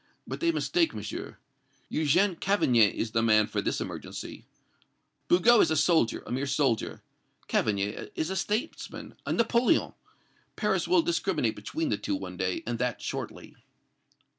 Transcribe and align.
But 0.25 0.39
they 0.39 0.51
mistake, 0.51 0.95
Monsieur. 0.95 1.37
Eugène 1.91 2.39
Cavaignac 2.39 2.95
is 2.95 3.11
the 3.11 3.21
man 3.21 3.45
for 3.45 3.61
this 3.61 3.79
emergency. 3.79 4.47
Bugeaud 5.27 5.61
is 5.61 5.69
a 5.69 5.75
soldier 5.75 6.23
a 6.25 6.31
mere 6.31 6.47
soldier 6.47 7.03
Cavaignac 7.47 8.09
is 8.15 8.31
a 8.31 8.35
statesman 8.35 9.13
a 9.27 9.33
Napoleon! 9.33 9.93
Paris 10.55 10.87
will 10.87 11.03
discriminate 11.03 11.55
between 11.55 11.89
the 11.89 11.99
two 11.99 12.15
one 12.15 12.35
day, 12.35 12.63
and 12.65 12.79
that 12.79 12.99
shortly." 12.99 13.55